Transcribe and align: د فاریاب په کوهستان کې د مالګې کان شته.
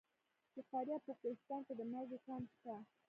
د 0.55 0.55
فاریاب 0.69 1.01
په 1.07 1.13
کوهستان 1.19 1.59
کې 1.67 1.73
د 1.75 1.81
مالګې 1.91 2.19
کان 2.25 2.41
شته. 2.53 2.73